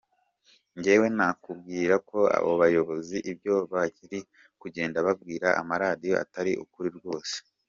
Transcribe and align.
Njyewe 0.77 1.07
nakubwira 1.17 1.95
ko 2.09 2.19
abo 2.37 2.51
bayobozi 2.61 3.17
ibyo 3.31 3.55
bari 3.71 4.19
kugenda 4.61 4.97
babwira 5.05 5.47
amaradiyo 5.61 6.15
atari 6.25 6.53
ukuri 6.65 6.89
rwose. 6.99 7.35